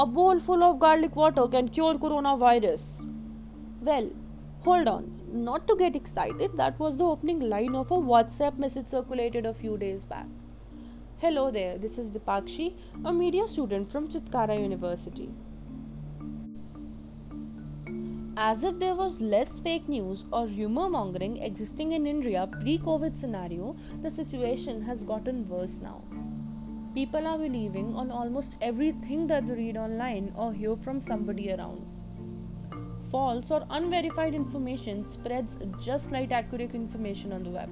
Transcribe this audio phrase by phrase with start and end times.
[0.00, 3.06] A bowl full of garlic water can cure coronavirus.
[3.82, 4.10] Well,
[4.60, 5.20] hold on.
[5.30, 9.52] Not to get excited, that was the opening line of a WhatsApp message circulated a
[9.52, 10.24] few days back.
[11.18, 12.72] Hello there, this is Dipakshi,
[13.04, 15.28] a media student from Chitkara University.
[18.38, 23.18] As if there was less fake news or rumor mongering existing in India pre COVID
[23.18, 26.00] scenario, the situation has gotten worse now.
[26.92, 31.86] People are believing on almost everything that they read online or hear from somebody around.
[33.12, 37.70] False or unverified information spreads just like accurate information on the web,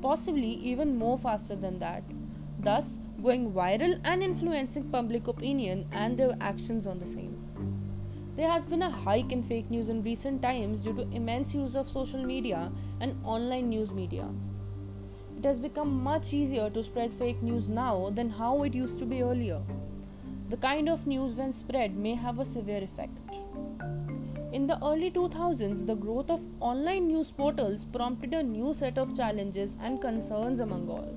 [0.00, 2.04] possibly even more faster than that,
[2.60, 2.94] thus
[3.24, 7.36] going viral and influencing public opinion and their actions on the same.
[8.36, 11.74] There has been a hike in fake news in recent times due to immense use
[11.74, 14.28] of social media and online news media.
[15.44, 19.04] It has become much easier to spread fake news now than how it used to
[19.04, 19.60] be earlier.
[20.48, 23.12] The kind of news when spread may have a severe effect.
[24.54, 29.14] In the early 2000s, the growth of online news portals prompted a new set of
[29.14, 31.12] challenges and concerns among all.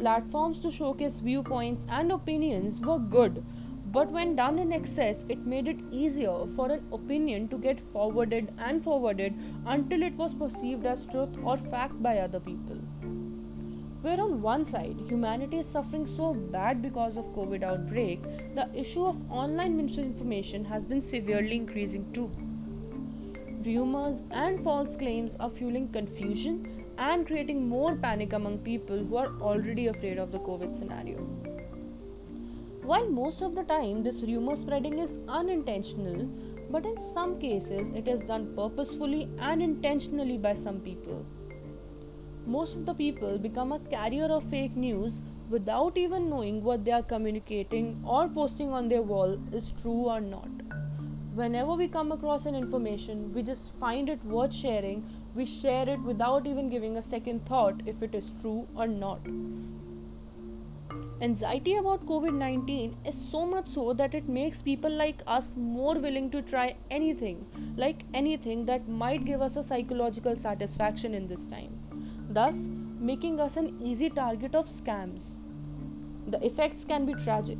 [0.00, 3.44] Platforms to showcase viewpoints and opinions were good,
[3.92, 8.52] but when done in excess, it made it easier for an opinion to get forwarded
[8.58, 9.34] and forwarded
[9.66, 12.76] until it was perceived as truth or fact by other people.
[14.02, 18.22] Where on one side, humanity is suffering so bad because of COVID outbreak,
[18.54, 22.30] the issue of online misinformation has been severely increasing too.
[23.66, 29.32] Rumors and false claims are fueling confusion and creating more panic among people who are
[29.40, 31.59] already afraid of the COVID scenario.
[32.90, 36.26] While most of the time this rumor spreading is unintentional,
[36.72, 41.24] but in some cases it is done purposefully and intentionally by some people.
[42.48, 46.90] Most of the people become a carrier of fake news without even knowing what they
[46.90, 50.50] are communicating or posting on their wall is true or not.
[51.36, 55.04] Whenever we come across an information, we just find it worth sharing,
[55.36, 59.20] we share it without even giving a second thought if it is true or not.
[61.22, 65.94] Anxiety about COVID 19 is so much so that it makes people like us more
[65.98, 67.44] willing to try anything,
[67.76, 71.78] like anything that might give us a psychological satisfaction in this time,
[72.30, 72.54] thus,
[72.98, 75.34] making us an easy target of scams.
[76.28, 77.58] The effects can be tragic.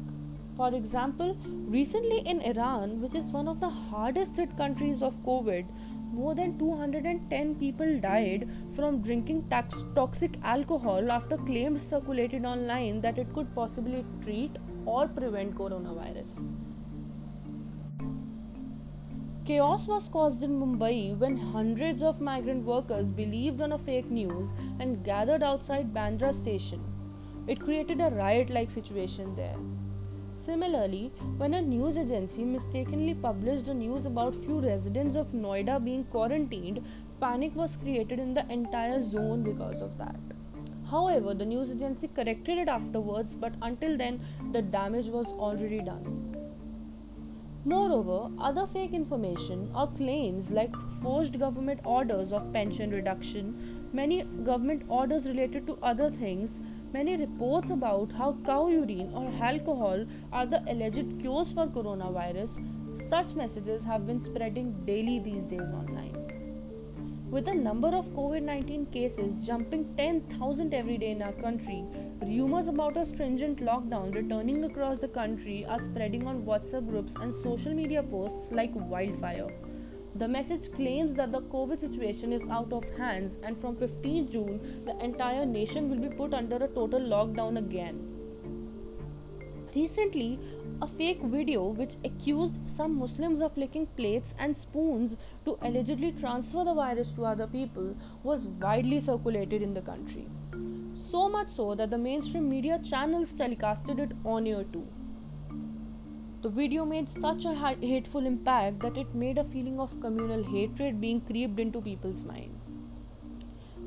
[0.57, 1.37] For example,
[1.69, 5.67] recently in Iran, which is one of the hardest hit countries of COVID,
[6.13, 13.19] more than 210 people died from drinking tax- toxic alcohol after claims circulated online that
[13.19, 14.57] it could possibly treat
[14.87, 16.39] or prevent coronavirus.
[19.47, 24.53] Chaos was caused in Mumbai when hundreds of migrant workers believed on a fake news
[24.79, 26.81] and gathered outside Bandra station.
[27.49, 29.57] It created a riot like situation there.
[30.51, 36.85] Similarly, when a news agency mistakenly published news about few residents of Noida being quarantined,
[37.21, 40.17] panic was created in the entire zone because of that.
[40.91, 46.35] However, the news agency corrected it afterwards, but until then, the damage was already done.
[47.65, 53.55] Moreover, other fake information or claims like forged government orders of pension reduction,
[53.93, 56.59] many government orders related to other things,
[56.93, 62.51] Many reports about how cow urine or alcohol are the alleged cures for coronavirus,
[63.09, 66.17] such messages have been spreading daily these days online.
[67.31, 71.85] With the number of COVID 19 cases jumping 10,000 every day in our country,
[72.23, 77.33] rumors about a stringent lockdown returning across the country are spreading on WhatsApp groups and
[77.45, 79.49] social media posts like wildfire.
[80.17, 84.85] The message claims that the COVID situation is out of hands and from 15 June
[84.85, 87.97] the entire nation will be put under a total lockdown again.
[89.73, 90.37] Recently,
[90.83, 96.65] a fake video which accused some Muslims of licking plates and spoons to allegedly transfer
[96.65, 97.95] the virus to other people
[98.25, 100.27] was widely circulated in the country.
[101.11, 104.87] So much so that the mainstream media channels telecasted it on air too.
[106.43, 111.01] The video made such a hateful impact that it made a feeling of communal hatred
[111.01, 112.59] being creeped into people's mind.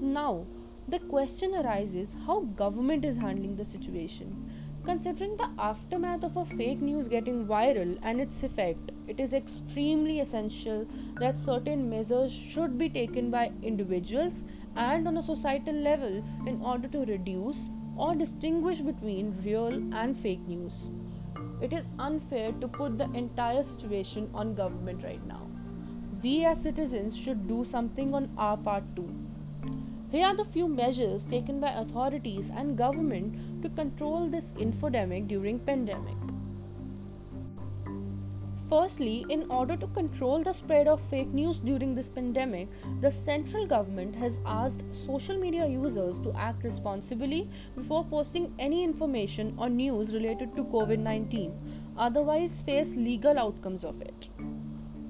[0.01, 0.45] Now,
[0.87, 4.35] the question arises how government is handling the situation.
[4.85, 10.19] Considering the aftermath of a fake news getting viral and its effect, it is extremely
[10.19, 10.85] essential
[11.19, 14.43] that certain measures should be taken by individuals
[14.75, 17.57] and on a societal level in order to reduce
[17.97, 21.02] or distinguish between real and fake news
[21.63, 25.41] it is unfair to put the entire situation on government right now.
[26.21, 29.09] We as citizens should do something on our part too.
[30.11, 35.57] Here are the few measures taken by authorities and government to control this infodemic during
[35.59, 36.22] pandemic.
[38.73, 42.69] Firstly, in order to control the spread of fake news during this pandemic,
[43.01, 49.53] the central government has asked social media users to act responsibly before posting any information
[49.59, 51.53] or news related to COVID 19,
[51.99, 54.27] otherwise, face legal outcomes of it.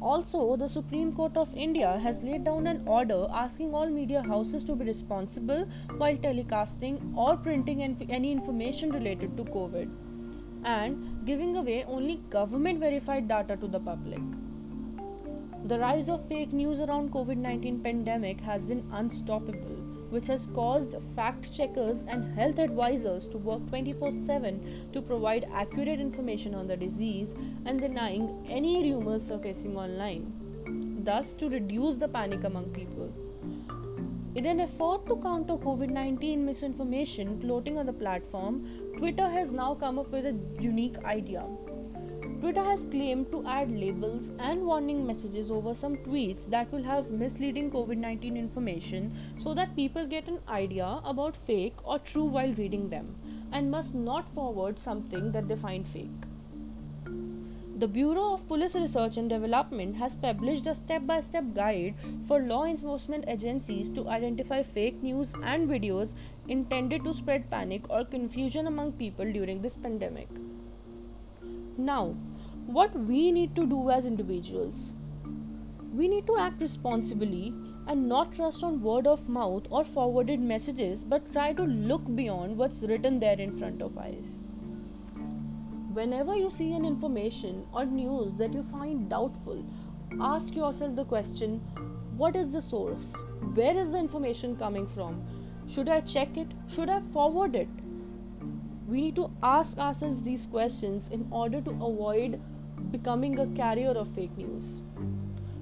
[0.02, 4.66] Also, the Supreme Court of India has laid down an order asking all media houses
[4.66, 5.66] to be responsible
[5.96, 9.90] while telecasting or printing any information related to COVID
[10.66, 14.20] and giving away only government verified data to the public.
[15.66, 19.78] The rise of fake news around COVID-19 pandemic has been unstoppable,
[20.10, 24.60] which has caused fact checkers and health advisors to work 24/7
[24.92, 27.34] to provide accurate information on the disease
[27.66, 28.28] and denying
[28.60, 30.26] any rumors surfacing online,
[31.06, 33.10] thus to reduce the panic among people.
[34.36, 39.76] In an effort to counter COVID 19 misinformation floating on the platform, Twitter has now
[39.76, 41.44] come up with a unique idea.
[42.40, 47.12] Twitter has claimed to add labels and warning messages over some tweets that will have
[47.12, 52.54] misleading COVID 19 information so that people get an idea about fake or true while
[52.54, 53.16] reading them
[53.52, 56.10] and must not forward something that they find fake.
[57.76, 61.96] The Bureau of Police Research and Development has published a step by step guide
[62.28, 66.14] for law enforcement agencies to identify fake news and videos
[66.48, 70.28] intended to spread panic or confusion among people during this pandemic.
[71.76, 72.10] Now,
[72.68, 74.92] what we need to do as individuals?
[75.96, 77.56] We need to act responsibly
[77.88, 82.56] and not trust on word of mouth or forwarded messages but try to look beyond
[82.56, 84.53] what's written there in front of us.
[85.94, 89.64] Whenever you see an information or news that you find doubtful,
[90.20, 91.60] ask yourself the question
[92.18, 93.14] what is the source?
[93.54, 95.22] Where is the information coming from?
[95.68, 96.48] Should I check it?
[96.68, 97.68] Should I forward it?
[98.88, 102.42] We need to ask ourselves these questions in order to avoid
[102.92, 104.82] becoming a carrier of fake news.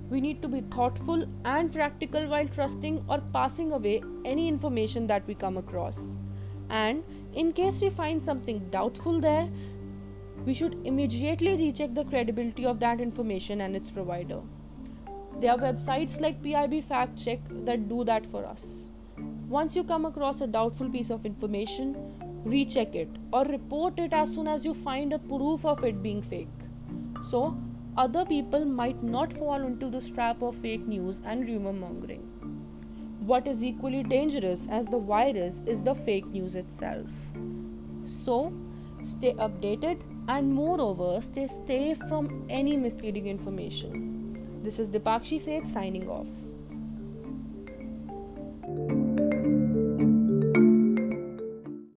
[0.10, 5.28] We need to be thoughtful and practical while trusting or passing away any information that
[5.28, 6.02] we come across.
[6.70, 7.04] And
[7.34, 9.50] in case we find something doubtful there,
[10.46, 14.42] we should immediately recheck the credibility of that information and its provider.
[15.40, 18.90] There are websites like PIB Fact Check that do that for us.
[19.48, 21.96] Once you come across a doubtful piece of information,
[22.44, 26.22] recheck it or report it as soon as you find a proof of it being
[26.22, 26.48] fake.
[27.30, 27.56] So,
[27.98, 32.22] other people might not fall into the trap of fake news and rumor mongering.
[33.20, 37.08] What is equally dangerous as the virus is the fake news itself.
[38.06, 38.54] So,
[39.04, 44.62] stay updated and moreover stay safe from any misleading information.
[44.64, 46.28] This is Dipakshi Seth signing off.